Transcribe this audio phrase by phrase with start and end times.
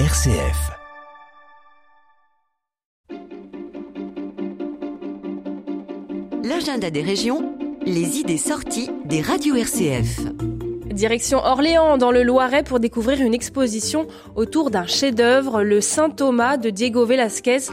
[0.00, 0.72] RCF.
[6.42, 7.56] L'agenda des régions,
[7.86, 10.18] les idées sorties des radios RCF.
[10.92, 16.56] Direction Orléans dans le Loiret pour découvrir une exposition autour d'un chef-d'œuvre, le Saint Thomas
[16.56, 17.68] de Diego Velázquez.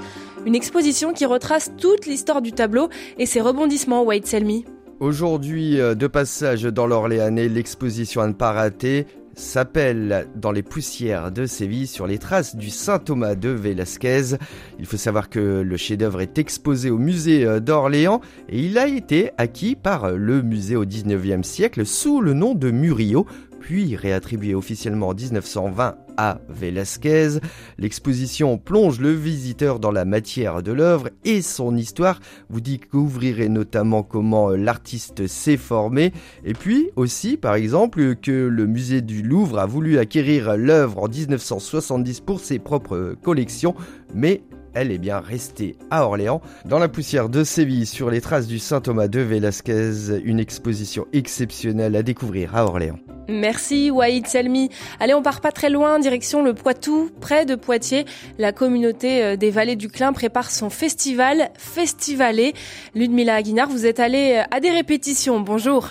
[0.46, 4.64] Une exposition qui retrace toute l'histoire du tableau et ses rebondissements, White Selmy.
[5.00, 11.31] Aujourd'hui, euh, de passage dans l'Orléanais, l'exposition à ne pas rater s'appelle Dans les poussières
[11.31, 14.38] de Séville sur les traces du Saint Thomas de Velázquez.
[14.80, 18.88] Il faut savoir que le chef-d'œuvre est exposé au musée euh, d'Orléans et il a
[18.88, 23.25] été acquis par le musée au 19e siècle sous le nom de Murillo
[23.62, 27.40] puis réattribué officiellement en 1920 à Velázquez.
[27.78, 32.20] L'exposition plonge le visiteur dans la matière de l'œuvre et son histoire.
[32.50, 36.12] Vous découvrirez notamment comment l'artiste s'est formé
[36.44, 41.08] et puis aussi par exemple que le musée du Louvre a voulu acquérir l'œuvre en
[41.08, 43.76] 1970 pour ses propres collections
[44.14, 44.42] mais
[44.73, 46.42] elle est bien restée à Orléans.
[46.66, 51.08] Dans la poussière de Séville, sur les traces du Saint Thomas de Velázquez, une exposition
[51.12, 53.00] exceptionnelle à découvrir à Orléans.
[53.27, 54.69] Merci Waïd Selmi.
[55.00, 58.05] Allez, on part pas très loin, direction le Poitou, près de Poitiers.
[58.38, 62.53] La communauté euh, des vallées du Clin prépare son festival Festivalé.
[62.95, 65.39] Ludmila Aguinard, vous êtes allée euh, à des répétitions.
[65.39, 65.89] Bonjour.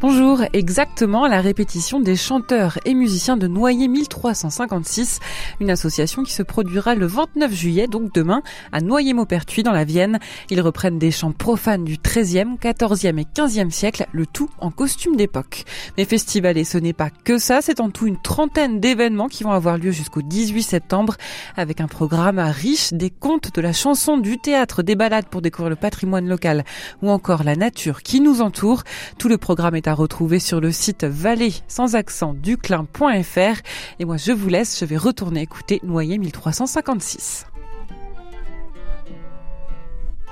[0.00, 5.18] Bonjour, exactement la répétition des chanteurs et musiciens de Noyer 1356,
[5.58, 10.20] une association qui se produira le 29 juillet, donc demain, à Noyer-Maupertuis dans la Vienne.
[10.50, 15.16] Ils reprennent des chants profanes du 13e, 14e et 15e siècle, le tout en costume
[15.16, 15.64] d'époque.
[15.96, 19.42] Mais festival et ce n'est pas que ça, c'est en tout une trentaine d'événements qui
[19.42, 21.16] vont avoir lieu jusqu'au 18 septembre,
[21.56, 25.70] avec un programme riche des contes de la chanson, du théâtre, des balades pour découvrir
[25.70, 26.64] le patrimoine local
[27.02, 28.84] ou encore la nature qui nous entoure.
[29.18, 33.60] Tout le programme est retrouver sur le site vallée sans accent duclin.fr.
[33.98, 37.46] Et moi, je vous laisse, je vais retourner écouter Noyer 1356.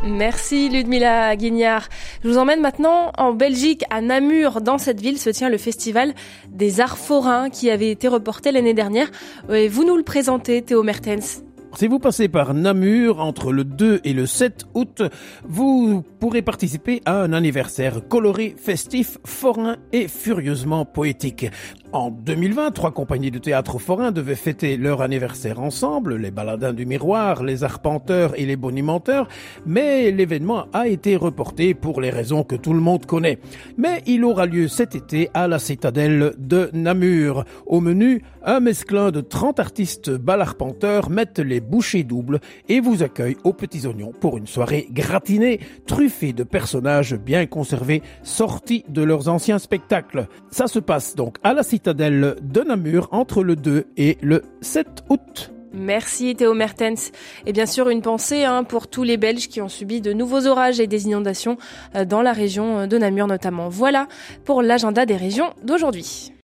[0.05, 1.89] Merci Ludmila Guignard.
[2.23, 4.61] Je vous emmène maintenant en Belgique, à Namur.
[4.61, 6.15] Dans cette ville se tient le festival
[6.49, 9.11] des arts forains qui avait été reporté l'année dernière.
[9.49, 11.46] Vous nous le présentez, Théo Mertens.
[11.77, 15.03] Si vous passez par Namur entre le 2 et le 7 août,
[15.45, 21.51] vous pourrez participer à un anniversaire coloré, festif, forain et furieusement poétique.
[21.93, 26.85] En 2020, trois compagnies de théâtre forain devaient fêter leur anniversaire ensemble, les baladins du
[26.85, 29.29] miroir, les arpenteurs et les bonimenteurs,
[29.65, 33.39] mais l'événement a été reporté pour les raisons que tout le monde connaît.
[33.77, 37.45] Mais il aura lieu cet été à la citadelle de Namur.
[37.67, 43.37] Au menu, un mesclin de 30 artistes bal-arpenteurs mettent les bouchées doubles et vous accueillent
[43.45, 49.29] aux petits oignons pour une soirée gratinée, truffée de personnages bien conservés sortis de leurs
[49.29, 50.29] anciens spectacles.
[50.51, 55.05] Ça se passe donc à la citadelle de Namur entre le 2 et le 7
[55.09, 55.53] août.
[55.73, 57.13] Merci Théo Mertens.
[57.45, 60.47] Et bien sûr, une pensée hein, pour tous les Belges qui ont subi de nouveaux
[60.47, 61.59] orages et des inondations
[61.95, 63.69] euh, dans la région de Namur notamment.
[63.69, 64.09] Voilà
[64.45, 66.33] pour l'agenda des régions d'aujourd'hui.